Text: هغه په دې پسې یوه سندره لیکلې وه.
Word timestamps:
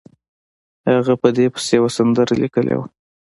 هغه 0.91 1.13
په 1.21 1.29
دې 1.35 1.45
پسې 1.53 1.73
یوه 1.79 1.89
سندره 1.97 2.33
لیکلې 2.41 2.75
وه. 2.77 2.87